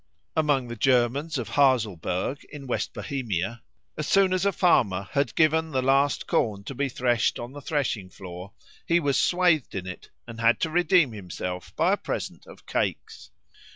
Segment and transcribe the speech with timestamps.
[0.35, 3.61] Among the Germans of Haselberg, in West Bohemia,
[3.95, 7.61] as soon as a farmer had given the last corn to be threshed on the
[7.61, 8.53] threshing floor,
[8.87, 13.29] he was swathed in it and had to redeem himself by a present of cakes.